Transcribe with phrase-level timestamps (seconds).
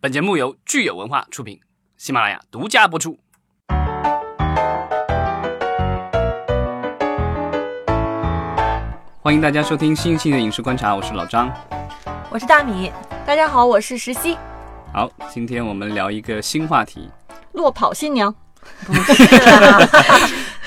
[0.00, 1.58] 本节目由聚友文化出品，
[1.96, 3.18] 喜马拉雅独家播出。
[9.20, 11.52] 欢迎大家收听新一期的影视观察，我是老张。
[12.30, 12.92] 我是大米，
[13.26, 14.38] 大家好，我是石溪。
[14.92, 17.10] 好，今天我们聊一个新话题
[17.50, 18.32] 落跑新娘。
[18.86, 19.80] 不是啊，——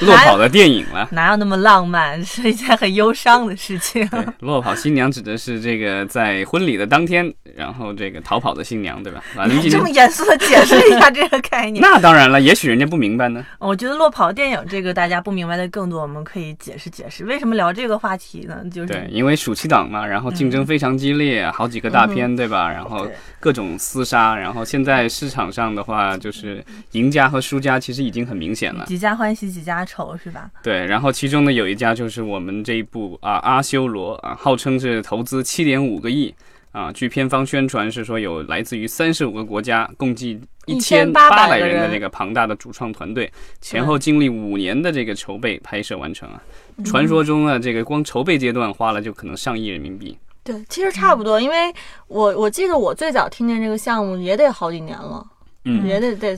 [0.02, 1.08] 落跑的电影了。
[1.12, 2.24] 哪有那么浪漫？
[2.24, 4.08] 是一件很忧伤的事情。
[4.08, 9.24] 对， 落跑新娘指的是这个在婚礼的当天，然后这个逃跑的新娘，对吧？
[9.36, 11.82] 反正今天这么严肃的解释一下这个概念。
[11.82, 13.46] 那当然了，也许人家不明白呢。
[13.60, 18.64] 我觉得落跑电影这个大家不明白的更多，我们可以解释解释为什么聊这个话题呢？
[18.72, 22.70] 就是对，因为暑期档嘛，然后竞争非常激烈，好几个大片，对吧？
[22.72, 23.08] 然后
[23.40, 28.86] 各种厮杀，然后现在市场上的话，就是赢家和输家其实已经很明显了。
[28.86, 30.50] 几家欢喜几家愁是吧？
[30.64, 36.34] 对，然后其中呢有一家就是我们这一部啊《阿修罗》啊，号称是投资七点五个亿
[36.72, 43.30] 啊，据片方宣传是说有来自于三十五个国家，共计一千八百1800人人的这个庞大的主创团队，
[43.60, 46.42] 前后经历五年的这个筹备拍摄完成啊。
[46.86, 50.18] 传说中啊，这个光筹备阶段花了就可能上亿人民币。
[50.44, 51.72] 对，其实差不多，因为
[52.08, 55.24] 我我记得我最早听见这个项目也得好几年了，
[55.66, 55.86] 嗯。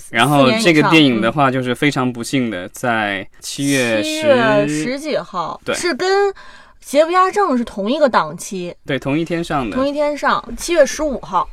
[0.09, 6.29] 然后这个电影的话，就是非常不幸的，在七月嗯七月十十几号，对是跟
[6.79, 11.47] 《邪不压正》是同一个档期，对同一天上的同，一天上，七月十五号。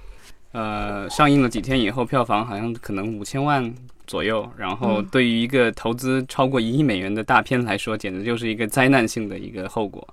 [0.52, 3.72] 呃，上映了几天以后，票房好像可能五千万
[4.06, 4.50] 左右。
[4.56, 10.04] 然后嗯对于一个投资超过一亿美元的大片来说，简直就是一个灾难性的一个后果。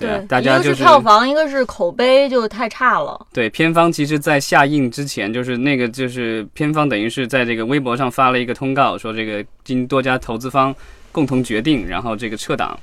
[0.00, 3.26] 对啊，大家一个就是票房，一个是口碑就太差了。
[3.32, 10.74] 对片方，其实在下映之前，就是那个就是片方等于是在这个微博上发了一个通告，说这个经多家投资方
[11.12, 12.78] 共同决定，然后这个撤档。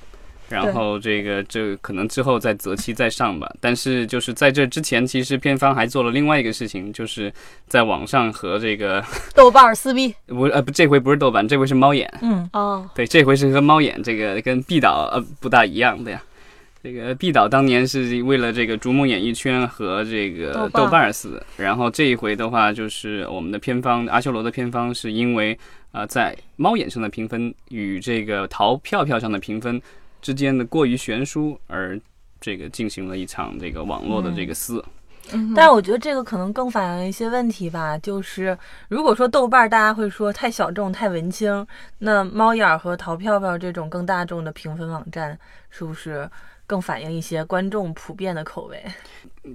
[0.50, 7.30] 然后这个这可能之后再择期再上吧，但是就是在这之前，其实片方还做了另外一个事情，就是
[7.68, 9.04] 在网上和这个
[9.36, 16.24] 豆瓣撕逼 不呃不这回不是豆瓣，这回是猫眼，嗯，哦，对，这回是和猫眼这个跟毕导呃不大一样的呀。
[16.88, 25.54] 这个毕导当年是为了这个逐梦演艺圈和这个豆瓣儿死，然后这一回的话就是我们的片方阿修罗的片方是因为
[25.92, 29.82] 啊、呃在猫眼上的评分与这个淘票票上的评分
[30.22, 32.00] 之间的过于悬殊而
[32.40, 34.82] 这个进行了一场这个网络的这个撕。
[35.34, 41.68] 嗯哼但是我觉得这个可能更反映一些问题吧，就是如果说豆瓣儿大家会说太小众、太文青，
[42.00, 45.38] 那猫眼儿和淘票票这种更大众的评分网站，
[45.70, 46.30] 是不是
[46.68, 48.84] 更反映一些观众普遍的口味？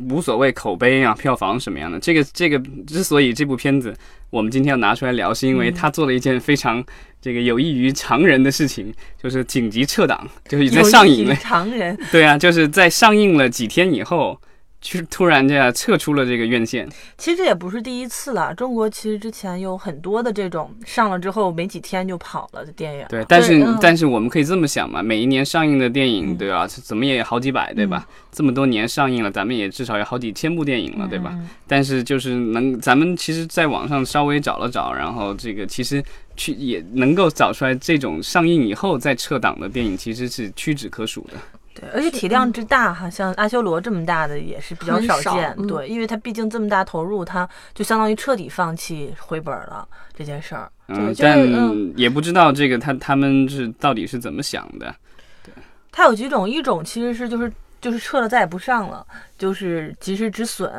[0.09, 3.95] 无所谓口碑啊、票房什么样的，这个这个之所以这部片子
[4.31, 5.75] 我们今天要拿出来聊，是因为嗯。
[5.75, 6.83] 他做了一件非常
[7.21, 8.93] 这个有益于常人的事情，
[9.23, 14.41] 就是紧急撤档，就是在上映了，常人，对啊，就是在上映了几天以后，
[14.82, 18.53] 就是突然这样撤出了这个院线，其实这也不是第一次了。
[18.53, 23.06] 中国其实之前有很多的这种上了之后没几天就跑了的电影。
[23.09, 26.66] 对，但是、嗯但是我们可以这么想嘛，每一年上映的电影，嗯对吧？
[26.66, 28.04] 怎么也好几百，对吧？
[28.32, 31.31] 这么多年上映了，咱们也至少有好几千部电影了，对吧？
[31.32, 31.49] 嗯？
[31.69, 36.03] 但是就是能，咱们其实在网上稍微找了找，然后这个其实
[36.37, 41.34] 去也能够找出来这种上映以后再撤档的电影，其实是屈指可数的。
[41.75, 45.55] 对，而且体量之大哈，像阿修罗这么大的也是比较很少少见。
[45.59, 50.71] 嗯对，因为他毕竟这么大投入，他就相当于彻底放弃回本了这件事儿。
[50.88, 54.94] 嗯，就是但嗯也不知道这个他他们是到底是怎么想的。
[55.43, 55.53] 对，
[55.91, 57.50] 他有几种，一种其实是就是
[57.81, 59.06] 就是撤了再也不上了，
[59.38, 60.71] 就是及时止损；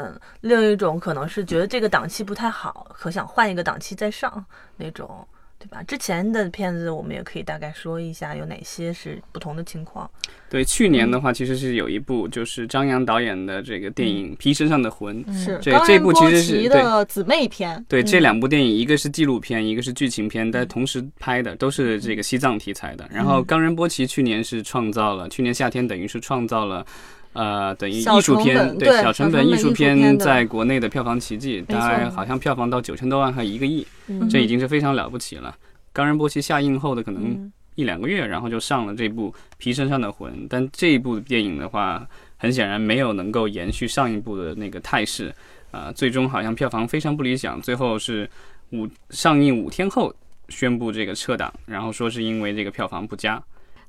[0.42, 4.46] 另一种可能是觉得这个档期不太好，可想换一个档期再上
[4.78, 5.28] 那种，
[5.64, 5.82] 对吧？
[5.84, 10.10] 之前的片子我们也可以大概说一下有哪些是不同的情况。
[10.50, 15.24] 对，去年的话其实是有一部就是张扬导演的这个电影《皮身上的魂》。
[15.34, 23.10] 是这冈仁波这部其实是齐的姊妹篇，对，这嗯两部电影一个是纪录片，一个是剧情片，但同时拍的都是这个西藏题材的。
[23.10, 26.86] 然后嗯冈仁波齐去年是创造了，去年夏天等于是创造了。
[27.34, 35.56] 呃，等于艺术片，对对小成本艺术术片在国内的票房奇迹，大概好像票房到九千多万，还一个亿，嗯这已经是非常了不起了。
[35.92, 42.08] 冈仁波齐下映后的可能嗯一两个月，然后就上了这部《皮身上的魂》，但这一部电影的话，
[42.38, 45.34] 很显然没有能够延续上一部的那个态势，
[45.72, 48.30] 啊、最终好像票房非常不理想，最后是
[48.72, 50.14] 五上映五天后
[50.50, 53.42] 宣布这个撤档，然后说是因为这个票房不佳。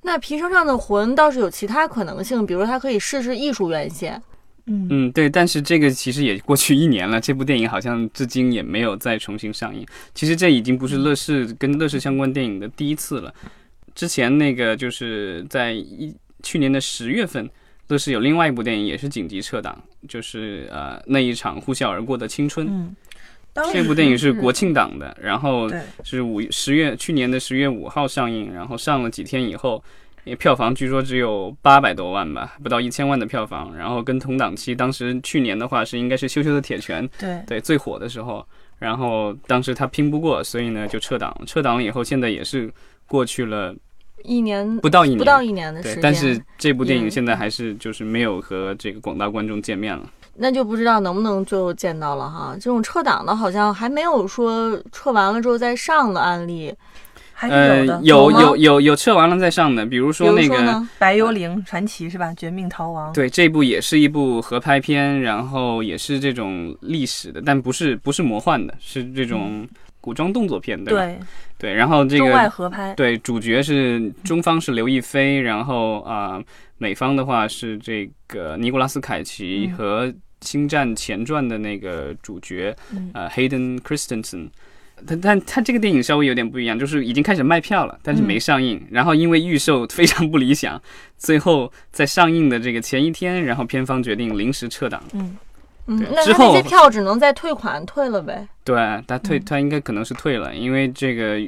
[0.06, 4.22] 那《皮绳上的魂》倒是有其他可能性，比如它可以试试艺术院线。
[4.66, 9.84] 嗯嗯，对，但是这个其实也过去一年了，这部电影好像至今也没有再重新上映。
[10.14, 13.32] 其实这已经不是乐视跟乐视相关电影的第一次了。
[13.94, 17.48] 之前那个就是在一去年的十月份，
[17.88, 22.94] 乐视有另外一部电影也是紧急撤档，就是呃那一场呼啸而过的青春。
[23.72, 29.82] 这部电影是国庆档的，然后对是五十月去年的十月五号上映，然后上了几天以后，
[30.24, 33.76] 也票房据说只有八百多万吧，不到一千万的票房。
[33.76, 38.44] 然后跟同档期，当时去年的话是应该是《羞羞的铁拳》对对最火的时候，
[38.78, 41.32] 然后当时他拼不过，所以呢就撤档。
[41.46, 42.68] 撤档了以后，现在也是
[43.06, 43.72] 过去了
[44.24, 50.10] 一年不到一年，不到一年的时间，，但是这部电影现在还是就是没有和这个广大观众见面了。
[50.36, 52.54] 那就不知道能不能最后见到了哈。
[52.54, 56.74] 这种撤档的，好像还没有说撤完了之后再上的案例。
[57.36, 62.32] 还是呃有的，，有有有有撤完了再上的，比如说那个呢，白幽灵传奇是吧？
[62.34, 69.66] 绝命逃亡，对，这部也是一部合拍片，然后也是这种历史的，但不是不是魔幻的，是这种
[70.00, 71.00] 古装动作片，对吧？
[71.00, 71.18] 对，
[71.58, 76.40] 对，然后这中外个合拍，对主角是中方是刘亦菲，然后啊、
[76.78, 80.06] 美方的话是这个尼古拉斯凯奇嗯和
[80.44, 84.50] 《星战前传》的那个主角嗯呃 Hayden Christensen。
[85.06, 88.80] 但但他这个电影稍微有点不一样，就是已经开始卖票了，但是没嗯上映。
[88.90, 90.80] 然后因为预售非常不理想，
[91.18, 95.02] 最后在上映的这个前一天，然后片方决定临时撤档。
[95.12, 95.36] 嗯，
[95.88, 98.46] 嗯，那之后他那些票只能再退款退了呗。
[98.62, 98.76] 对
[99.06, 101.40] 他退，嗯他应该可能是退了，因为这个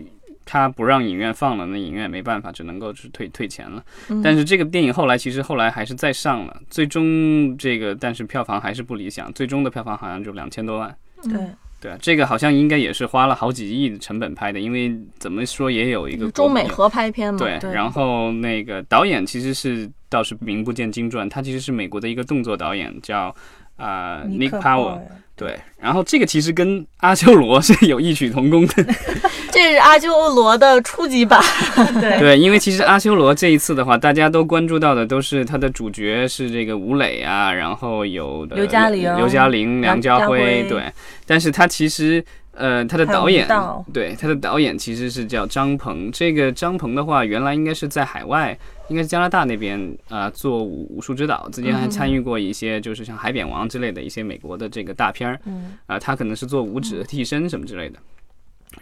[0.46, 3.84] 他不让影院放了，那影院没办法，只能够是退退钱了。
[4.08, 10.88] 嗯但是这个电影后来其实后来还是再上了，最终这个但是票房还是不理想，最终的票房好像就两千多万。
[11.24, 11.40] 嗯对，
[11.80, 17.38] 对啊，这个好像应该也是花了好几亿的成本拍的，因为怎么说也有一个中美合拍片嘛。
[17.38, 23.34] 对，对然后那个导演其实是倒是名不见经传，他其实是美国的一个动作导演，叫
[23.76, 24.98] 啊、尼 Nick Powell。
[25.36, 28.74] 对，然后这个其实跟阿修罗是有异曲同工的，
[29.52, 31.38] 这是阿修罗的初级版。
[32.00, 40.82] 对对，因为其实阿修罗这一次的话，大家都关注到的都是他的主角是这个吴磊啊，然后有的刘嘉玲刘嘉玲、梁梁家辉，对，
[41.26, 42.24] 但是他其实。
[42.58, 43.46] 呃，他的导演
[43.92, 46.10] 对他的导演其实是叫张鹏。
[46.10, 55.40] 这个张鹏的话，原来应该是在海外，应该是加拿大那边啊、呃做武武术指导，之前还参与过一些就是像《海扁王》之类的一些美国的这个大片儿。
[55.44, 57.98] 嗯啊、他可能是做武指替身什么之类的。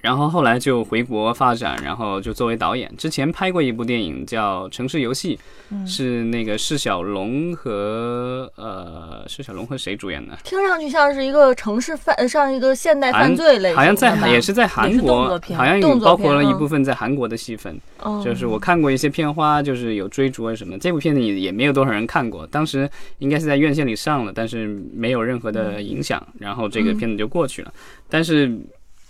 [0.01, 2.93] 然后后来就回国发展，然后就作为导演。
[2.97, 5.37] 之前拍过一部电影叫《城市游戏》，
[5.71, 10.37] 嗯是那个释小龙和呃释小龙和谁主演的？
[10.45, 17.75] 听上去像是一个城市犯，呃像一个现代犯罪类好像在也是在韩国好像有包括了一部分在韩国的戏份。
[18.01, 20.79] 哦就是我看过一些片花，就是有追逐啊什么。
[20.79, 22.89] 这部片子也也没有多少人看过，当时
[23.19, 27.73] 应该是在院线里上了，但是没有任何的影响，然后这个嗯片子就过去了。
[28.11, 28.55] 但是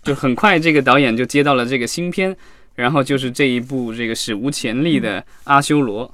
[0.05, 2.37] 就很快，这个导演就接到了这个新片，
[2.75, 6.06] 然后就是这一部这个史无前例的《阿修罗》。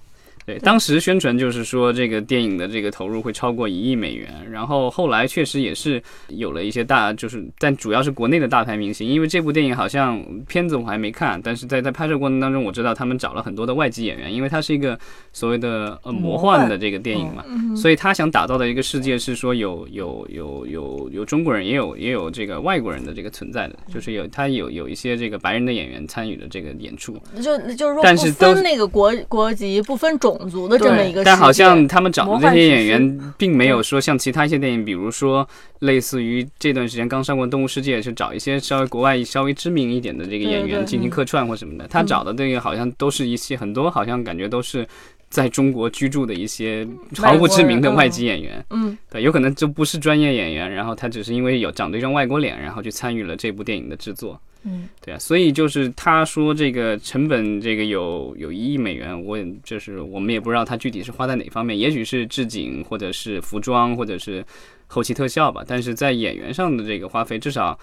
[0.50, 14.98] 对，当时宣传就是说这个电影的这个投入会超过一亿美元，然后后来确实也是有了一些大，就是但主要是国内的大牌明星，因为这部电影好像片子我还没看，但是在在拍摄过程当中，我知道他们找了很多的外籍演员，因为它是一个
[15.32, 35.46] 所谓的呃魔魔幻幻的这个电影嘛，嗯所以他想打造的一个世界是说有有有有有中国人，也有也有这个外国人的这个存在的，就是有他有有一些这个白人的演员参与的这个演出，就就是说不但是都分那个国国籍、不分种族的这么一个，但好像他们找的这些演员，并没有说像其他一些电影，比如说
[35.80, 41.86] 类似于这段时间刚上过《动物世界》，是找一些稍微国外稍微知名一点的这个演员进行客串或什么的。
[41.88, 44.86] 他找的这个好像都是一些很多，好像感觉都是
[45.30, 48.62] 在中国居住的一些毫不知名的外籍演员。
[48.70, 54.38] 嗯对，有可能就不是专业演员，然后他只是因为有长着一张外国脸，然后去参与了这部电影的制作。
[54.64, 64.44] 嗯，对啊，所以就是他说这个成本这个有有一亿美元，我也就是我们也不知道他具体是花在哪方面，也许是置景，或者是服装，或者是
[64.86, 65.64] 后期特效吧。
[65.66, 67.78] 但是在演员上的这个花费，至少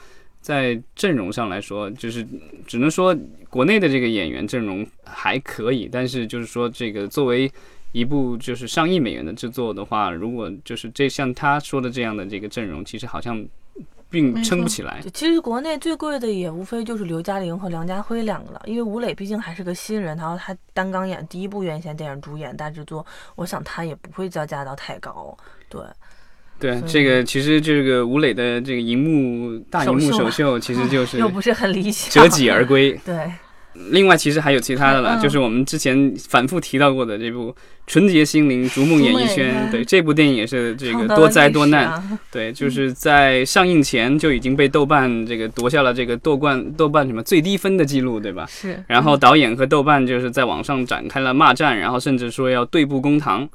[0.47, 2.25] 在阵容上来说，就是
[2.65, 3.13] 只能说
[3.49, 7.51] 国内的这个演员阵容还可以，但是就是说这个作为
[7.91, 13.45] 一部就是上亿美元的制作的话，如果就是这像他说的这样的这个阵容，其实好像
[14.09, 15.01] 并撑不起来。
[15.13, 25.37] 其实国内最贵的也无非就是刘嘉玲和梁家辉两个了，因为吴磊毕竟还是个新人，然后他单刚演第一部院线电影主演大制作，我想他也不会叫价到太高。
[25.67, 25.81] 对，
[26.59, 32.11] 对，这个其实这个吴磊的这个荧幕大荧幕首秀， 其实就是又不是很理想。
[32.11, 32.99] 折戟而归。
[33.05, 33.15] 对，
[33.91, 37.51] 另外，其实还有其他的了，嗯就是我们之前反复提到过的这部
[37.85, 39.67] 《纯洁心灵逐梦演艺圈》。
[39.71, 41.85] 对，这部电影也是这个多灾多难。
[41.93, 48.47] 啊对，就是在上映前就已经被豆瓣这个夺下了这个豆瓣豆瓣什么最低分的记录，对吧？
[48.49, 53.47] 是，然后导演和豆瓣就是在网上展开了骂战，然后甚至说要对簿公堂。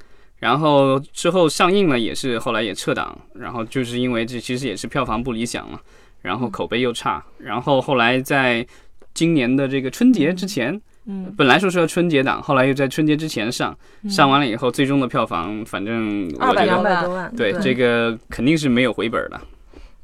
[0.42, 5.78] 然后之后上映了，也是后来也撤档，然后就是因为这其实也是票房不理想嘛。
[6.20, 8.66] 然后口碑又差，然后后来在
[9.14, 13.76] 今年的这个春节之前，嗯，本来说是要春节档，后来又在春节之前上，
[14.08, 19.40] 上完了以后，最终的票房，反正我200觉两得百多万，对这个肯定是没有回本的。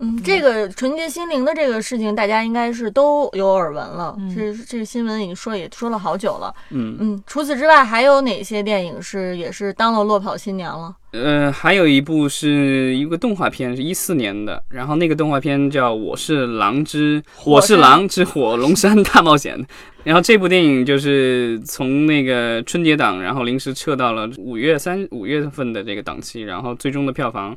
[0.01, 4.15] 嗯，这个纯洁心灵的这个事情，大家应该是都有耳闻了。
[4.19, 6.55] 嗯这这个新闻已经说也说了好久了。
[6.71, 10.95] 嗯嗯，除此之外，还有哪些电影是也是当了落跑新娘了？
[11.13, 19.59] 呃，还有一部是一个动画片，是一四年的，然后那个动画片叫《我是狼之我是狼之火龙山大冒险》，
[20.05, 27.51] 然后这部电影就是从那个春节档，然后临时撤到了五月三五月份的这个档期，然后最终的票房、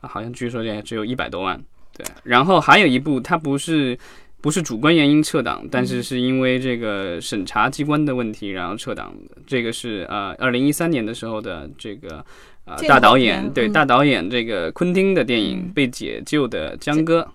[0.00, 1.60] 啊好像据说也只有一百多万。
[1.98, 3.98] 对，然后还有一部，它不是
[4.40, 9.36] 不是主观原因撤档，但是是因为这个审查机关的问题，然后撤档的。
[9.46, 12.24] 这个是呃，二零一三年的时候的这个
[12.64, 17.26] 呃大导片演对嗯大导演这个昆汀的电影嗯《被解救的江歌》。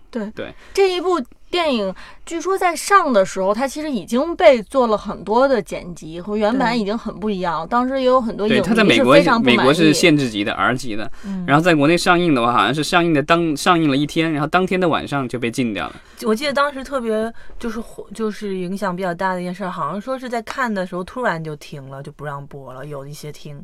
[0.74, 1.94] 这一部电影
[2.26, 7.68] 据说在上的时候，它其实已经被做了很多的剪辑，和原版已经很不一样了。
[7.68, 9.94] 当时也有很多影对，迷它在美国是非常不美国是。
[9.94, 15.96] 限制级的 R 级的，嗯然后在国内上映的话，好像是上映的当上映了一天，然后当天的晚上就被禁掉了。
[16.24, 23.62] 我记得当时特别就是火，就是影响比较大的一件事，好像说是在看的时候突然就停了，就不让播了，有一些听。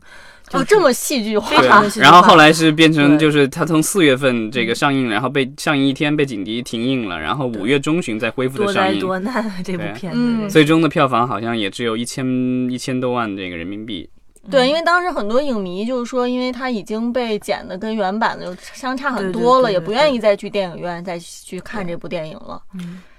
[0.48, 8.96] 就哦，这么戏剧化非对常的戏剧然后后来是变成就是它从四月份这个上映，然后被上映一天被紧急停映了，然后五月中旬再恢复的多上映。
[8.96, 10.20] 灾多难这部片子。
[10.20, 10.42] 嗯。
[10.48, 12.26] 子，最终的票房好像也只有一千
[12.70, 14.10] 一千多万这个人民币。
[14.50, 22.60] 对，因为为当时很多影迷就是说，因为它已经被剪的跟原版的就相差很多了，也不愿意再去电影院再去看这部电影了。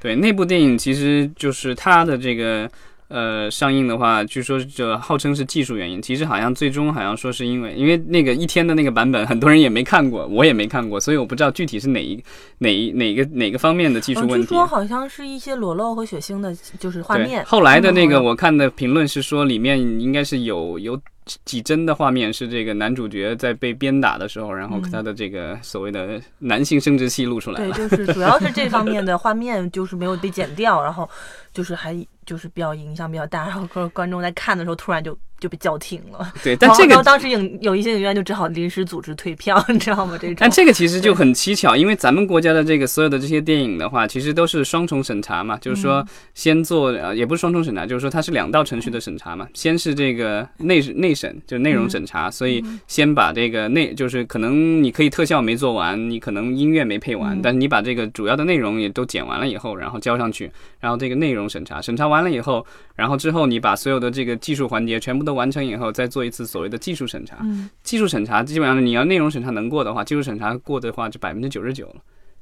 [0.01, 2.69] 对，那部电影其实就是它的这个
[3.11, 12.23] 呃上映的话，据说这号称是技术原因，其实好像最终好像说是因为因为那个一天的那个版本，很多人也没看过，我也没看过，所以我不知道具体是哪一
[12.59, 14.47] 哪一哪个哪个方面的技术嗯，问题。
[14.47, 17.45] 据说好像是一些裸露和血腥的，就是画，面。
[17.45, 27.75] 后来的那个嗯我看的评论是说，里面应该是有有几几帧的画面是这个男主角在被鞭打的时候，然后嗯他的这个所谓的男性生殖器露出来对，了。
[27.75, 31.09] 就是主要是这方面的 画面就是没有被剪掉，然后
[31.53, 31.95] 就是还
[32.27, 36.33] 就是比较影响比较大，然后观观众在看的时候突然就就被叫停了。
[36.45, 40.17] 对，但这个当时影有一些影院就只好临时组织退票， 你知道吗？
[40.21, 40.37] 这种。
[40.39, 62.65] 但这个其实就很蹊跷，因为咱们国家的这个所有的这些电影的话，其实都是双重审查嘛，就是说先做呃也不是双重审查，就是说它是两道程序的审查嘛，先是这个内内审，就是内容审查，所以先把这个内就是可能你可以特效没做完，你可能音乐没配完，但是你把这个主要的内容也都剪完了以后，然后交上去，然后这个内容审查，审查完了以后，
[62.97, 67.39] 然后之后你把所有的这个技术环节全部都完成以后，再做一次所谓的技术审查。
[67.43, 71.97] 嗯技术审查基本上你要内容审查能过的话，技术审查过的话就百分之九十九了。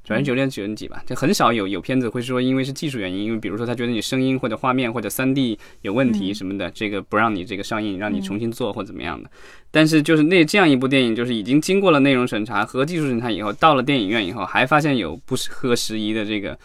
[0.06, 9.28] 百分之九点九几吧，就很少有有片子会说因为是技术原因，因为比如说他觉得你声音或者画面或者三 D 有问题什么的，这个不让你这个上映，让你重新做或怎么样的。
[9.70, 16.58] 但是就是那这样一部电影，就是已经经过了内容审查和技术审查以后，到了电影院以后，还发现有不合时宜的这个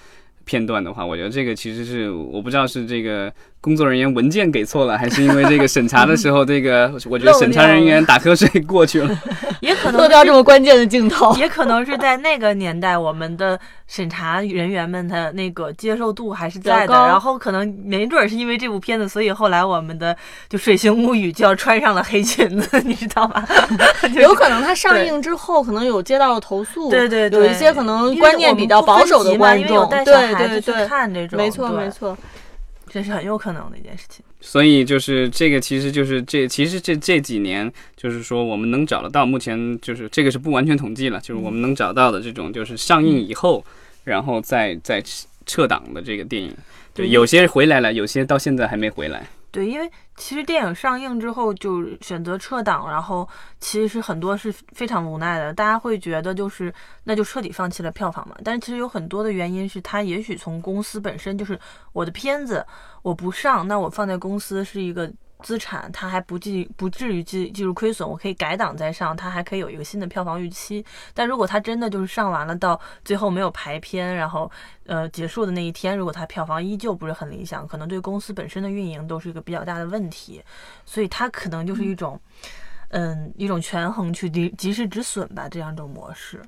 [0.45, 3.33] 片段的话，我觉得这个其实是我不知道是这个
[3.63, 9.17] 工作人员文件给错了，还是因为这个审查的时候，这个我觉得审查人员打瞌睡过去了。
[9.61, 20.13] 也可能漏掉这么关键的镜头， 也可能是在那个年代，我们的审查人员们的那个接受度还是在的，然后可能没准儿是因为这部片子，所以后来我们的
[20.49, 23.45] 就《水形物语》就要穿上了黑裙子，你知道吧？
[24.19, 31.77] 有可能它上映之后可能有接到了投诉，对对对，有一些可能观念比较保守的观众，对对对，看这种，没错对。
[31.77, 32.17] 没，错。
[32.93, 34.23] 这是很有可能的一件事情。
[34.39, 43.65] 所以就是这个，其实就是这，其实这这几年，就是说我们能找得到，目前就是这个是不完全统计了，就是我们能找到的这种，就是上映以后，
[44.03, 45.03] 然后再再
[45.47, 46.55] 撤档的这个电影，
[46.93, 49.27] 对，对有些回来了，有些到现在还没回来。
[49.53, 53.29] 对，因为其实电影上映之后就选择撤档，然后
[53.59, 58.35] 其实很多是非常无奈的，大家会觉得就是那就彻底放弃了票房嘛。
[58.43, 61.57] 但是其实有很多的原因是，它也许从公司本身就是
[61.91, 62.65] 我的片子
[63.03, 65.09] 我不上，那我放在公司是一个。
[65.43, 70.83] 资产它还不计不至于计计入亏损，我可以改档再上，它还可以有一个新的票房预期。
[71.13, 74.49] 但如果它真的就是上完了，到最后没有排片，然后
[74.85, 80.41] 呃结束的那一天，如果它票房依旧不是很理想，可能对公司本身的运营都是一个比较大的问题，
[80.85, 82.19] 所以它可能就是一种。
[82.41, 82.49] 嗯
[83.37, 86.41] 一种权衡去及及时止损吧，这样一种模式。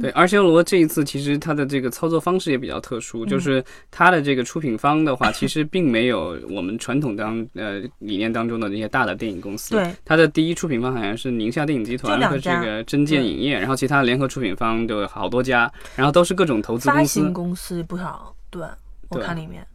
[0.00, 9.74] 对，阿修罗这一次其实它的这个操作方式也比较特殊，就是它的这个出品方的话， 其实并没有我们传统当呃理念当中的那些大的电影公司。
[9.74, 17.20] 对，它的第一出品方好像是宁夏电影集团和这个真剑影业，然后其他联合出品方都有好多家，然后都是各种投资公司。
[17.20, 18.62] 发行公司不少，对
[19.08, 19.66] 我看里面。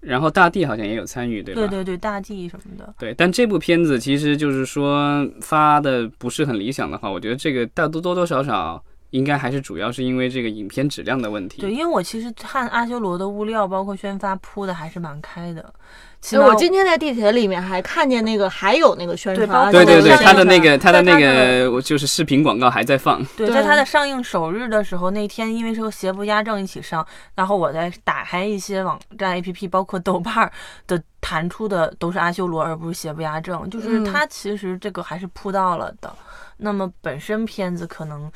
[0.00, 1.60] 然后大地好像也有参与，对吧？
[1.60, 2.94] 对对对，大地什么的。
[2.98, 8.82] 对，但这部片子其实就是说发的不是很理想的话，我觉得这个大多多多少少。
[9.10, 11.60] 应该还是主要是因为这个影片质量的问题。
[11.60, 15.72] 对，因为我其实看阿修罗的物料，包括宣发铺的还是蛮开的。
[16.20, 23.24] 其实我今天在地铁里面还看见那个还有那个宣传，对对对，他的那个他的那个我就是视频广告还在放。
[23.38, 30.52] 对，在它的上映首日的时候，那天因为是和邪不压正一起上，然后我在打开一些网站 APP，包括豆瓣
[30.86, 36.14] 的弹出的都是阿修罗，而不是邪不压正，就是它其实这个还是铺到了的。
[36.58, 38.30] 那么本身片子可能。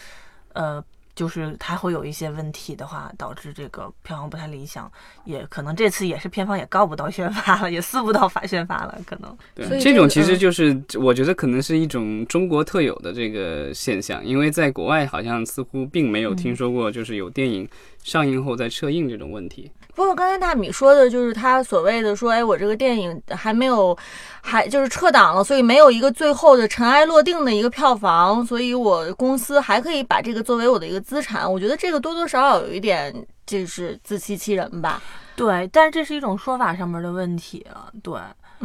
[0.55, 0.83] 呃，
[1.15, 4.91] 就是它会有一些问题的话，导致这个票房不太理想，
[5.25, 9.37] 也可能这次也是片方也告不到宣发了，也撕不到法宣发了，可能。
[9.55, 17.69] 对，这种其实就是我觉得可能是一种中国特有的这个现象，因为在国外好像似乎并没有听说过，就是有电影
[18.03, 19.71] 上映后再撤映这种问题。
[19.95, 23.97] 不过刚才大米说的就是他所谓的说，哎，我这个电影还没有，
[24.43, 31.51] 还就是撤档了，所以没有一个最后的尘埃落定的一个票房，所以我公司还可以把这个作为我的一个资产。
[31.51, 33.15] 我觉得这个多多少少有一点
[33.47, 35.01] 就是自欺欺人吧。
[35.37, 37.93] 对，但是这是一种说法上面的问题了。
[38.03, 38.19] 对，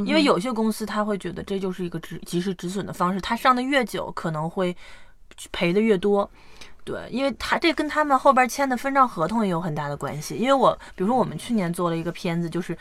[0.05, 4.75] 因为有些公司他会觉得这就是一个止及时止损的方式，他上的越久可能会
[5.51, 6.29] 赔的越多。
[6.89, 10.35] 对，因为他这跟他们后边签的分账合同也有很大的关系。
[10.35, 12.75] 因为我比如说我们去年做了一个片子，就是，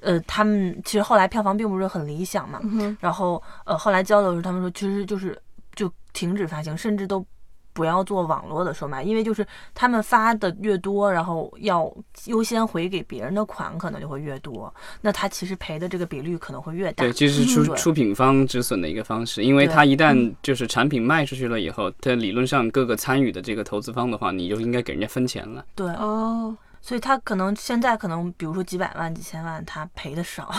[0.00, 2.60] 呃，他们其实后来票房并不是很理想嘛，
[2.98, 5.40] 然后呃后来交流的时候，他们说其实就是
[5.76, 7.24] 就停止发行，甚至都。
[7.72, 11.92] 不要做网络的售卖，因为就是他们发的越多，然后要
[12.26, 17.04] 优先回给别人的款可能就会越多，那他其实赔的这个比率可能会越大。
[17.04, 25.64] 对，其实是出出品方止损的一个方式，因为他一旦就是产品卖出去了以后，他理论上各个参与的这个投资方的话，你就应该给人家分钱了。
[25.74, 26.56] 对，哦。
[26.84, 30.52] 所以他可能现在可能，比如说几百万、几千万，他赔的少，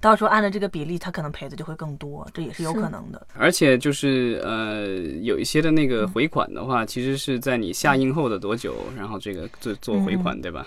[0.00, 3.26] 到时候按照这个比例，他可能赔的就会更多，这也是有可能的。
[3.34, 4.86] 而且就是呃，
[5.20, 10.66] 有一些的那个回款的话，其实是在你下映后的多久，然后这个做做回款，对吧？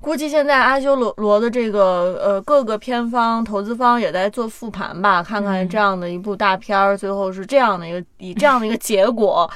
[0.00, 9.48] 估计现在阿修罗罗的这个呃各个片方、投资方也在做复盘吧，看看这样的一部大片儿，最后是这样的一个以这样的一个结果，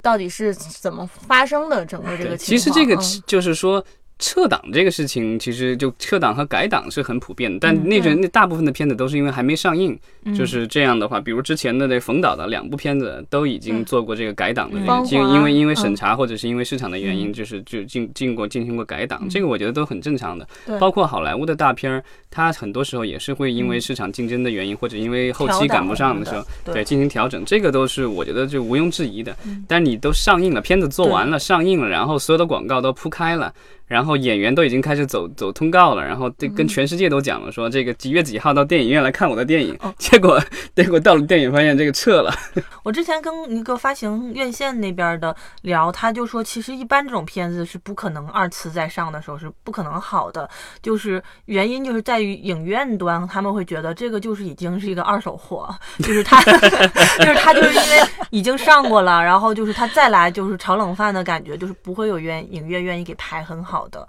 [0.00, 1.84] 到底是怎么发生的？
[1.84, 3.84] 整个这个其实这个就是说。
[4.18, 9.98] 撤档这个事情，其实就撤档和改档是很普遍的，但那阵那大部分的片子都是因为还没上映，
[10.36, 14.78] 就是这样的话，比如之前的那冯导的两部片子都已经做过这个改档的，
[15.10, 20.46] 因因为因为审查或者是因为市场的原因，就是就进进过进行过改档，这个我觉得都很正常的。
[20.78, 26.84] 包括好莱坞的大片儿，它很多时候也是会因为市场竞争的原因，或者因为后期赶不上的时候，对。
[26.84, 29.34] 进行调整，这个都是我觉得就毋庸置疑的。
[29.66, 33.52] 但你都上映了，片子做完了，上映了，然后所有的广告都铺开了。
[33.86, 39.78] 然后演员都已经开始走走通告了，然后这跟全世界都讲了，说这个几月几号到电影院来看我的电影。
[39.98, 40.40] 结果
[40.74, 42.34] 结果到了电影发现这个撤了。
[42.82, 50.48] 我之前跟一个发行院线那边的聊，他就说，其实一般这种片子是不可能二次再上的时候是不可能好的，
[50.82, 55.68] 就是原因就是在于影院端他们会觉得这个就是已经是一个二手货，
[56.00, 63.73] 就是他就是他就是因为已经上过了，然后就是他再来就是炒冷饭的感觉，就是不会有愿影院愿意给排很好。
[63.74, 64.06] 好的。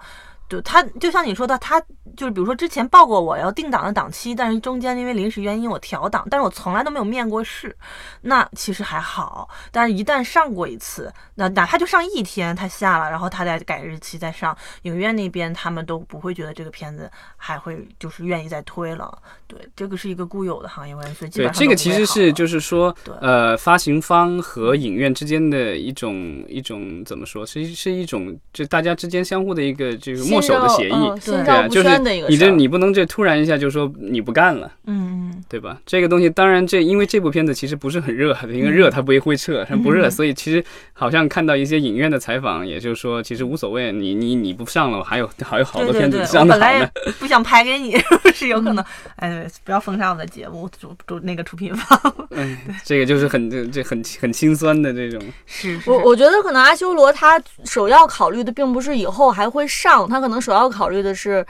[0.48, 1.80] 就他就像你说的，他
[2.16, 7.76] 就是比如说之前报过我要定档的档期，但是中间因为临时原因我调档，但是我从来都没有面过试，
[8.22, 9.48] 那其实还好。
[9.72, 19.18] 但是一旦上过一次，那哪怕就上一天，他下了，然后他再改日期再上，影院那边他们都不会觉得这个片子还会就是愿意再推了。
[19.48, 30.35] 对，这个是一个固有的行业关系，所以基本上对这个其实是就是说，呃，发行方和影院之间的一种一种怎么说，是是一种就大家之间相互的一个这个。
[30.36, 30.92] 握手的协议，
[31.24, 35.78] 对，就是你这你不能这突然一下就说你不干了，嗯，对吧？
[35.86, 46.90] 这个东西当然这因为这部片子其实不是很热，因为热它不会会撤，它不热，所以其实好像看到一些影院的采访，也就是说其实无所谓，你你你不上了，我还有 还有好多片子上的好呢。
[47.18, 47.96] 不想拍给你
[48.34, 48.84] 是有可能，
[49.16, 52.14] 哎，不要封杀我的节目主主那个出品方。
[52.30, 55.20] 嗯， 这个就是很这这很很心酸的这种。
[55.46, 60.20] 是，我我觉得可能阿修罗他首要考虑的并不是以后还会上他。
[60.25, 61.44] 可能首要考虑的是，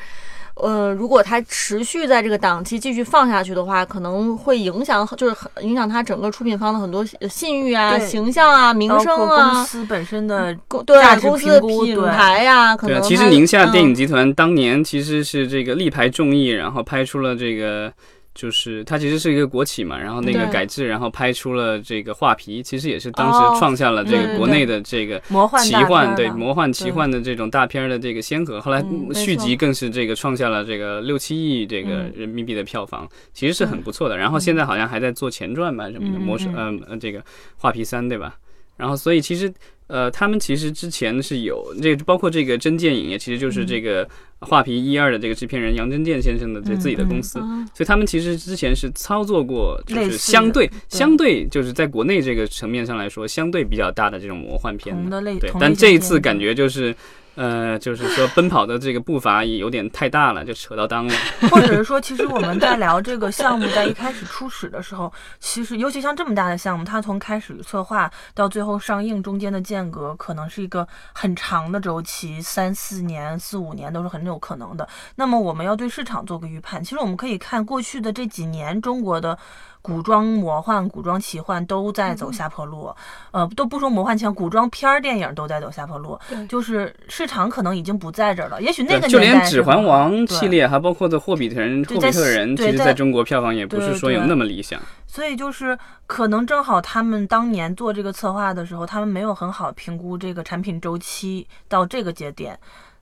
[0.54, 17.92] 呃，如果它持续在这个档期继续放下去的话，可能会影响，就是很影响它整个出品方的很多信誉啊、形象啊、名声啊公啊，司本身的公对公司的品牌呀、可能它其实宁夏电影嗯集团当年其实是这个力排众议，然后拍出了这个。
[18.36, 28.60] 就是它其实是一个国企嘛，然后那个改制，然后拍出了这个画皮，其实也是当哦时创下了这个国内的这个魔幻奇幻对魔幻奇幻的这种大片儿的这个先河。
[28.60, 34.16] 后来续集更是这个创下了这个六七亿这个嗯人民币的票房，其实是很不错的。
[34.16, 37.24] 然后现在好像还在做前传吧什么的，嗯魔兽嗯这个
[37.56, 38.36] 画皮三对吧？
[38.76, 39.50] 然后所以其实
[39.88, 44.08] 呃他们其实之前是有这个包括这个真剑影业，其实就是嗯这个
[44.40, 47.38] 画皮一二的这个制片人杨真健先生的这自己的公司。
[47.42, 56.94] 嗯所以他们其实之前是操作过，就是相对的相对就是在国内这个层面上来说，相对比较大的这种魔幻片同的类对，但这一次感觉就是，
[57.36, 61.14] 呃，就是说奔跑的这个步伐也有点太大了，就扯到裆了。
[61.50, 74.88] 或者是说，其实我们在聊这个项目，在一开始初始的时候，其实尤其像这么大的项目，它从开始策划到最后上映中间的间隔，可能是一个很长的周期，三四年、四五年都是很有可能的。
[75.14, 79.38] 那么我们要对市场做个预判，其实我们可以看过去的这几年中国的。
[79.82, 82.92] 古装魔幻、古装奇幻都在走下坡路，
[83.30, 86.18] 呃，都不说魔幻奇幻，古装片儿电影都在走下坡路，
[86.48, 88.60] 就是市场可能已经不在这儿了。
[88.62, 94.80] 也许那个对就连《年代指环王》系列，还包括的《霍比特人》《霍比特人》，其实在在中国票房也不是说有那么理想。
[95.06, 102.58] 所以就是可能正好他们当年做这个策划的时候，他们没有很好评估这个产品周期到这个节点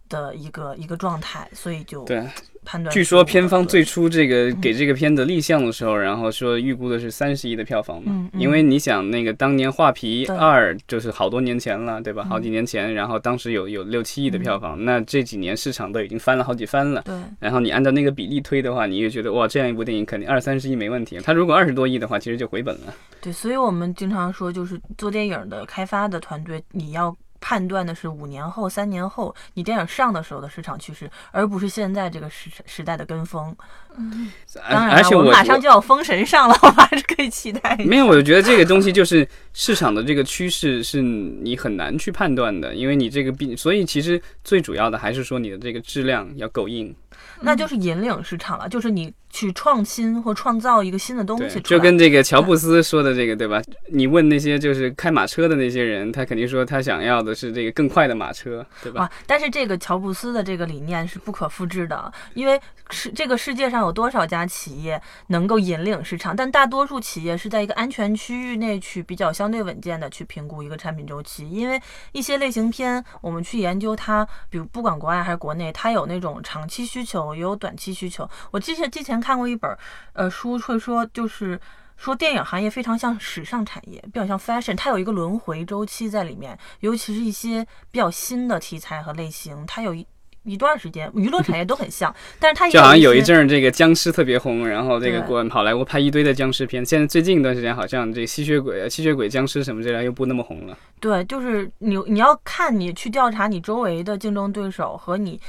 [0.08, 2.22] 的一个一个状态，所以就对，
[2.64, 2.92] 判断。
[2.92, 12.22] 据说片方最初这个嗯给这个片子立项的时候，然后说预估的是三十亿的票房嘛嗯，嗯因为你想那个当年《画皮二》就是好多年前了，对吧？
[12.26, 17.02] 嗯好几年前，然后当时有有六七亿的票房，那这几年市场都已经翻了好几番了。
[17.02, 21.18] 对然后你按照那个比例推的话，你也觉得哇，这样一部电影肯定二三十亿没问题。
[21.22, 22.94] 它如果二十多亿的话，其实就回本了。
[23.20, 27.14] 对，所以我们经常说，就是做电影的开发的团队，你要。
[27.46, 33.54] 判断的是五年后、三年后你电影上的时候的市场趋势，而不是现在这个时时代的跟风。
[33.96, 34.28] 嗯
[34.68, 37.88] 当然了，而且我马上就要封神上了， 我还是可以期待一下。
[37.88, 46.92] 没有，我就觉得这个东西就是市场的这个趋势是你很难去判断的，因为你这个毕，所以其实最主要的还是说你的这个质量要够硬。
[47.40, 51.62] 那就是引领市场了，就是你去创新或创造一个新的东西，出来。
[51.62, 53.62] 就跟这个乔布斯说的这个，对吧？
[53.92, 59.10] 你问那些就是开马车的那些人，他肯定说他想要的是这个更快的马车，对吧？
[59.26, 71.80] 但是这个乔布斯的这个理念是不可复制的，因为是这个世界上有多少家企业能够引领市场，但大多数企业是在一个安全区域内去比较相对稳健的去评估一个产品周期，因为
[72.12, 78.28] 一些类型片我们去研究它，比如不管国外还是国内，它有那种长期需求，也有短期需求。
[78.50, 79.76] 我之前之前看过一本
[80.12, 81.60] 呃书，会说就是。
[81.96, 90.06] 说电影行业非常像时尚产业，比较像 fashion，它有一个轮回周期在里面，尤其是一些比较新的题材和类型，它有一
[90.42, 96.84] 一段时间，娱乐产业都很像， 但是它也就好像有一阵儿这个僵尸特别红，然后这个对国好莱坞拍一堆的僵尸片。
[96.84, 100.76] 现在最近一段时间，好像这吸血鬼、吸血鬼僵尸什么之类又不那么红了。
[101.00, 105.40] 对，就是你你要看你去调查你周围的竞争对手和你。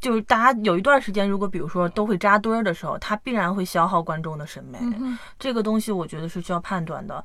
[0.00, 4.78] 就是大家有一段时间，如果比如说都会扎堆儿的时候，它必然会消耗观众的审美。
[4.80, 7.24] 嗯这个东西我觉得是需要判断的。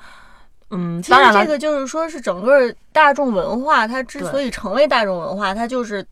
[0.70, 6.04] 嗯，其当然了，实这个就是说，是整个大众文化，它之对所以成为大众文化，它就是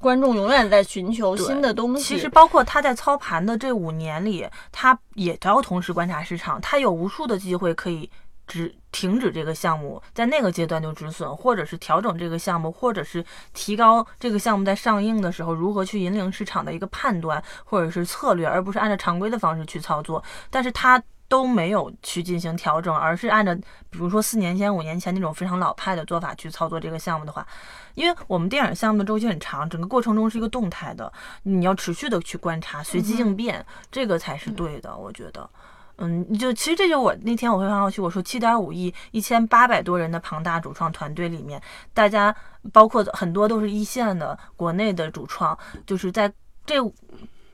[0.00, 2.02] 观众永远在寻求对新的东西。
[2.02, 8.10] 其实包括他在操盘的这五年里，他也要同时观察市场，他有无数的机会可以
[8.46, 13.24] 止停止这个项目，在那个阶段就止损，或者是调整这个项目，或者是
[13.54, 20.22] 提高这个项目在上映的时候如何去引领市场的一个判断或者是策略，而不是按照常规的方式去操作。
[20.50, 23.54] 但是它都没有去进行调整，而是按照
[23.88, 27.46] 比如说四年前、五年前那种非常老派的做法去操作这个项目的话，
[27.94, 31.10] 因为我们电影项目的周期很长，整个过程中是一个动态的，
[31.44, 35.40] 你要持续的去观察，随机应变，这个才是对的，我觉得。
[35.40, 35.71] 嗯，
[36.04, 41.62] 嗯就其实这就我那天我会很好奇，我说七点五亿一千八百多人的庞大主创团队里面，
[41.94, 42.34] 大家
[42.72, 46.32] 包括很多都是一线的国内的主创，就是在
[46.66, 46.76] 这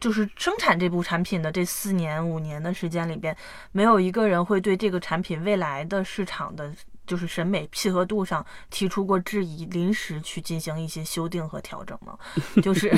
[0.00, 3.36] 就是生产这部产品的这四年五年的时间里边，
[3.70, 6.72] 没有一个人会对这个产品未来的市场的。
[7.08, 12.16] 就是审美契合度上提出过质疑，临时去进行一些修订和调整吗？
[12.62, 12.92] 就是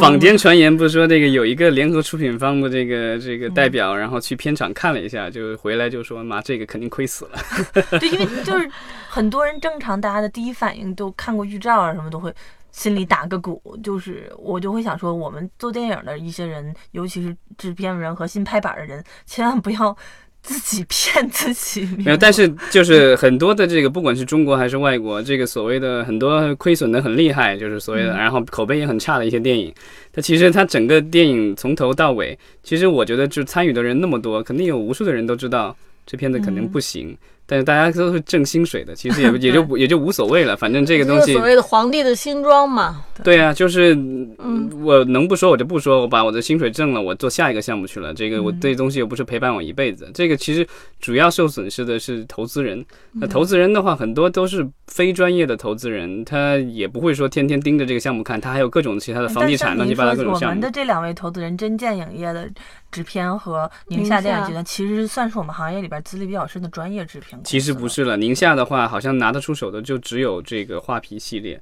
[0.00, 7.38] 坊间传言不是说这个有一个联合出品方的这个这个代表，然后去片场看了一下，就回来就说妈这个肯定亏死了。
[7.98, 8.70] 对，因为就是
[9.08, 12.32] 很多人正常大家的第一反应都看过预兆啊什么都会
[12.70, 19.94] 心里打个鼓，就是我就会想说，我们做电影的一些人，尤其是制片人和新拍板的人，千万不要
[20.42, 21.88] 自己骗 自己。
[21.98, 29.72] 没有，但是就是很多的这个，不管是中国还是外国，这个所谓的很多亏损的很厉害，就是所谓的，嗯然后口碑也很差的一些电影，
[30.12, 37.16] 它其实它整个电影从头到尾，其实我觉得就参与的人那么多，肯定有无数的人都知道这片子肯定不行，
[37.52, 48.14] 但是大家都是挣薪水的，其实也 也就不也就无所谓了，反正这个东西所谓的皇帝的新装嘛，对啊，就是嗯我能不说我就不说，我把我的薪水挣了，我做下一个项目去了。
[48.14, 50.66] 这个我嗯这东西又不是陪伴我一辈子，这个其实
[50.98, 52.80] 主要受损失的是投资人。
[52.80, 60.52] 嗯那投资人的话，很多都是非专业的投资人，他也不会说天天盯着这个项目看，他还有各种其他的房地产乱七八糟各种我项目。
[60.52, 62.48] 我们的这两位投资人，真建影业的
[62.92, 71.60] 制片和宁夏电影集团，其实算是我们行业里边资历比较深的专业制片其实不，是了，宁夏的话，好像拿得出手的就只有这个画皮系列，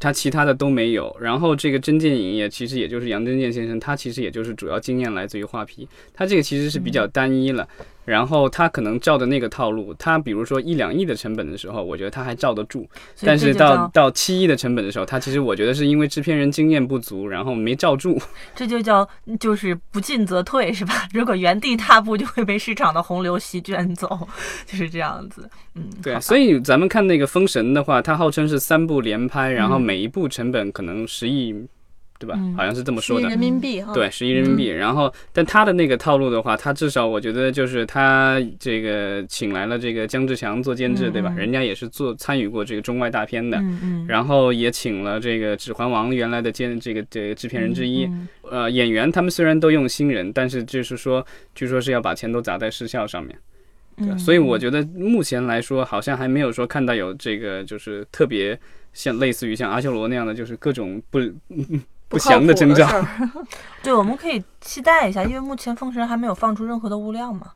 [0.00, 1.16] 他其他的都没有。
[1.20, 7.66] 然后这个真剑影业其实也就是杨真剑先生，他其实也就是主要经验来自于画皮，他这个其实是比较单一了。
[8.04, 12.88] 然后他可能照的那个套路，他比如说一两亿的成本的时候，我觉得他还罩得住。
[13.22, 18.20] 但是到到七亿的成本的时候，他其实我觉得是因为制片人经验不足，然后没罩住。
[18.54, 19.08] 这就叫
[19.40, 21.08] 就是不进则退，是吧？
[21.12, 24.28] 如果原地踏步，就会被市场的洪流席卷走，
[24.66, 25.48] 就是这样子。
[25.74, 31.52] 嗯，对所以咱们看那个《封神》的话，它号称是三部连拍，然后嗯每一部成本可能十亿，
[32.24, 32.34] 对吧？
[32.38, 33.28] 嗯好像是这么说的。
[33.28, 34.68] 人民币哈，对，十亿人民币。
[34.68, 41.34] 然后，但他的那个套路的话，他至少我觉得就是他这个请来了这个姜志强做监制，对吧？
[41.36, 43.58] 人家也是做参与过这个中外大片的。
[43.58, 53.36] 嗯嗯，然后也请了这个《指环王》原来的监这个这个制片人之一，嗯呃，演员他们虽然都用新人，但是就是说，据说是要把钱都砸在视效上面。
[53.96, 58.58] 对，嗯所以我觉得目前来说，好像还没有说看到有这个就是特别
[58.92, 61.18] 像类似于像阿修罗那样的，就是各种不
[62.14, 62.88] 不祥的征兆。
[63.84, 67.52] 对，我们可以期待一下，因为目前封神还没有放出任何的物料嘛。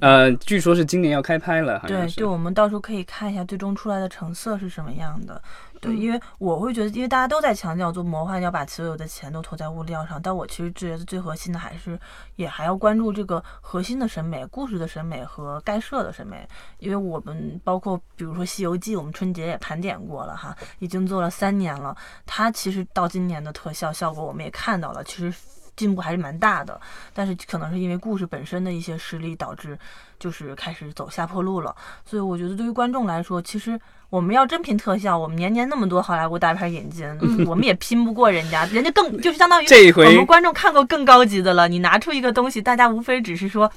[0.00, 5.42] 呃，据说是今年要开拍了，对对，我们到时候可以看一下最终出来的成色是什么样的。
[5.80, 11.98] 对，因为我会觉得，因为大家都在强调做魔幻要把所有的钱都投在物料上，但我其实觉得最核心的还是
[12.36, 16.46] 也还要关注这个核心的审美、故事的审美和盖设的审美。
[16.78, 25.34] 因为我们包括比如说《西游记》，我们春节也盘点过了哈，已经做了三年了，它其实到今年的特效效果我们也看到了，其实。
[25.80, 26.78] 进步还是蛮大的，
[27.14, 29.78] 但是可能是因为故事本身的一些失利，导致
[30.18, 31.74] 就是开始走下坡路了。
[32.04, 37.08] 所以我觉得对于观众来说，其实我们要真拼特效，我们年年那么多好莱坞大片引进，
[37.48, 41.66] 我们也拼不过人家，人家更就是相当于这一回我们观众看过更高级的了。
[41.66, 43.72] 你拿出一个东西，大家无非只是说。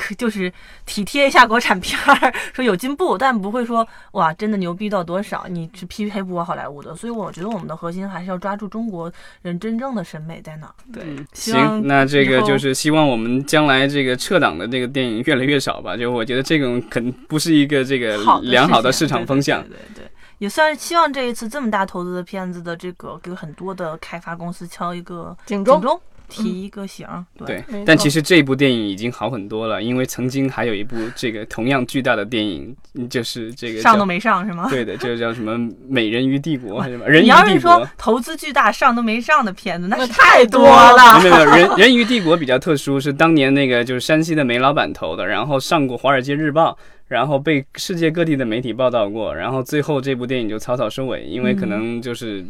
[0.00, 0.50] 可 就是
[0.86, 6.96] 体贴一下国产片儿，说有进步，但不会说哇真的牛逼到多少，你是匹配不过好莱坞的。
[6.96, 10.74] 所以我觉得我们的核心还是要抓住中国人真正的审美在哪儿。
[10.90, 15.96] 对，行，那这个就是希望我们将来这个撤档的这个电影越来越少吧。
[15.96, 19.60] 就我觉得这种肯不是一个这个好良好的市场风向。
[19.62, 27.24] 对对对对，也算是希望这一次这么大投资的片子的这个给很多的开发公司敲一个警钟警钟，提一个醒儿。
[27.44, 34.68] 对，但其实这部电影已经好很多了，因为曾经还有一部这个同样巨大的电影，嗯就是这个上都没上是吗？
[34.70, 37.72] 对的，就是叫什么《美人鱼帝国》还是什么《人你鱼帝国要是说》？
[37.98, 41.20] 投资巨大上都没上的片子，那那是太多多了。
[41.20, 46.72] 没有没有，人人鱼帝国比较特殊，是当年那个就是山西的煤老板投的，然后上过《华尔街日报》，
[47.08, 52.44] 然后被世界各地的媒体报道过，然后最后这部电影就草草收尾，因为可能就是。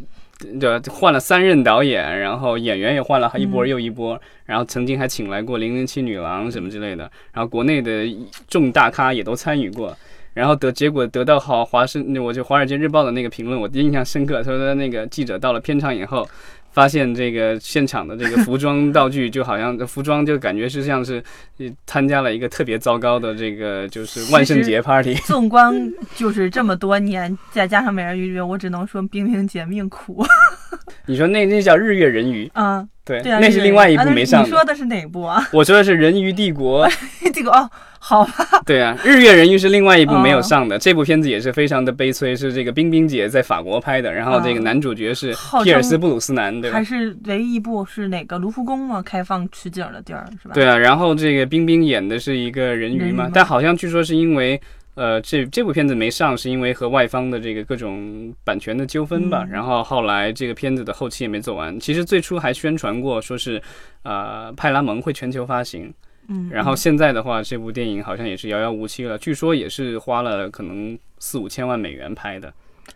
[0.58, 8.06] 对，换了三任导演，然后演员也换了一波又一波，然后曾经还请来过零零七女郎什么之类的，然后国内的
[8.48, 9.94] 众大咖也都参与过，
[10.32, 14.42] 然后得结果得到好华盛，我就《华尔街日报》的那个评论，我印象深刻。
[14.42, 16.26] 他说那个记者到了片场以后，
[16.72, 21.22] 发现这个现场的这个服装道具就好像服装就感觉是像是
[21.58, 25.14] 呃参加了一个特别糟糕的这个就是万圣节 party。
[25.26, 30.24] 纵观就是这么多年，再加上美人鱼，我只能说冰冰姐命苦。
[31.06, 34.40] 你说那那叫日月人鱼，嗯，对，对啊，那是另外一部没上。
[34.40, 35.44] 啊你说的是哪部啊？
[35.52, 36.88] 我说的是《人鱼帝国》，
[37.32, 40.78] 这个哦，好吧，对啊，《日月人鱼》是另外一部没有哦上的。
[40.78, 46.82] 这部片子也是非常的悲催，是这个冰冰姐在法国拍的，然后这个嗯男主角是皮尔斯布鲁斯南，还？
[46.84, 49.00] 是唯一一部是哪个卢浮宫吗？
[49.00, 50.54] 开放取景的地儿是吧？
[50.54, 54.60] 对啊，然后这个冰冰演的是一个人鱼嘛，人鱼嘛但好像据说是因为。
[54.96, 59.44] 呃，这这部片子没上，是因为和外方的这个各种版权的纠纷吧。
[59.44, 61.78] 嗯然后后来这个片子的后期也没做完。
[61.80, 63.62] 其实最初还宣传过，说是
[64.02, 65.94] 呃派拉蒙会全球发行。
[66.28, 69.16] 嗯，然后现在的话，这部电影好像也是遥遥无期了。
[69.16, 72.52] 据说也是花了可能四五千万美元拍的。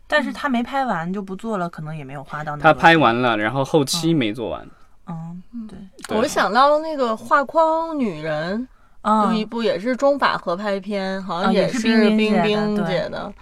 [0.07, 4.67] 但是他没拍完就不做了，可能也没有花到那他拍完了，然后后期没做完。
[5.07, 5.79] 嗯，对，
[6.09, 6.19] 对。
[6.19, 8.67] 我想到那个画框女人，
[9.03, 13.33] 啊有一部也是中法合拍片，好像啊也是是冰冰姐的。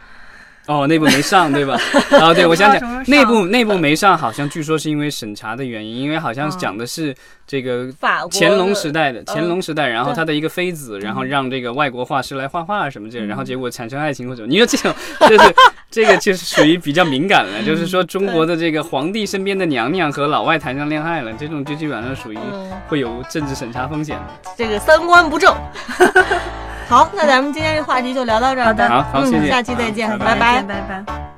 [0.67, 1.77] 哦，那部没上对吧？
[2.21, 7.15] 哦， 对，我想起来不知道什么时候上那部那部没上，好像据说是因为审查的原因，因为好像嗯讲的是
[7.47, 7.89] 这个
[8.31, 14.95] 乾隆时代的乾隆时代，然后他的一个妃子，然后让这个外国画师来画画什么之类的，然后嗯结果产生爱情或者，你说这种
[15.29, 15.55] 就是
[15.91, 24.53] 这个就是属于比较敏感了， 就是说中国的这个皇帝身边的娘娘和老外谈上恋爱了，这种就基本上属于嗯，会有政治审查风险的。
[24.57, 25.53] 这个三观不正。
[26.93, 28.67] 好，那咱们今天这话题就聊到这儿吧。
[28.67, 31.32] 好的好好，谢谢，嗯下期再见好拜拜再见拜拜。